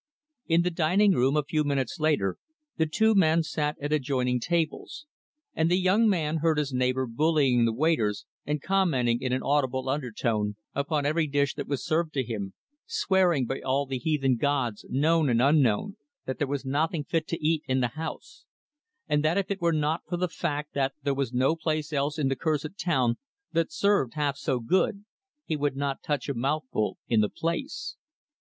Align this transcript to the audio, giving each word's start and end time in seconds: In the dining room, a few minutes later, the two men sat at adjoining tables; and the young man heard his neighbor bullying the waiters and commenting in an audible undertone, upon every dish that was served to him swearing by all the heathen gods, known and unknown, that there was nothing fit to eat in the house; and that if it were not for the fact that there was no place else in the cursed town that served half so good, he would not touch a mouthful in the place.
In 0.47 0.63
the 0.63 0.71
dining 0.71 1.11
room, 1.11 1.37
a 1.37 1.43
few 1.43 1.63
minutes 1.63 1.99
later, 1.99 2.37
the 2.75 2.87
two 2.87 3.13
men 3.13 3.43
sat 3.43 3.77
at 3.79 3.93
adjoining 3.93 4.39
tables; 4.39 5.05
and 5.53 5.69
the 5.69 5.77
young 5.79 6.09
man 6.09 6.37
heard 6.37 6.57
his 6.57 6.73
neighbor 6.73 7.05
bullying 7.05 7.65
the 7.65 7.71
waiters 7.71 8.25
and 8.43 8.63
commenting 8.63 9.21
in 9.21 9.31
an 9.31 9.43
audible 9.43 9.87
undertone, 9.87 10.55
upon 10.73 11.05
every 11.05 11.27
dish 11.27 11.53
that 11.53 11.67
was 11.67 11.85
served 11.85 12.13
to 12.15 12.23
him 12.23 12.55
swearing 12.87 13.45
by 13.45 13.61
all 13.61 13.85
the 13.85 13.99
heathen 13.99 14.37
gods, 14.37 14.83
known 14.89 15.29
and 15.29 15.39
unknown, 15.39 15.97
that 16.25 16.39
there 16.39 16.47
was 16.47 16.65
nothing 16.65 17.03
fit 17.03 17.27
to 17.27 17.37
eat 17.47 17.61
in 17.67 17.79
the 17.79 17.89
house; 17.89 18.45
and 19.07 19.23
that 19.23 19.37
if 19.37 19.51
it 19.51 19.61
were 19.61 19.71
not 19.71 20.01
for 20.09 20.17
the 20.17 20.27
fact 20.27 20.73
that 20.73 20.93
there 21.03 21.13
was 21.13 21.31
no 21.31 21.55
place 21.55 21.93
else 21.93 22.17
in 22.17 22.27
the 22.27 22.35
cursed 22.35 22.79
town 22.79 23.19
that 23.51 23.71
served 23.71 24.15
half 24.15 24.35
so 24.35 24.59
good, 24.59 25.05
he 25.45 25.55
would 25.55 25.75
not 25.75 26.01
touch 26.01 26.27
a 26.27 26.33
mouthful 26.33 26.97
in 27.07 27.21
the 27.21 27.29
place. 27.29 27.97